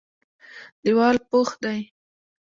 [0.83, 1.79] دېوال پخ دی.